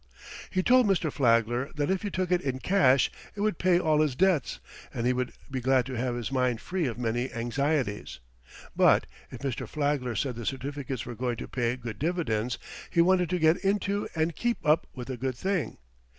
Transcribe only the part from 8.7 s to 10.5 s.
but if Mr. Flagler said the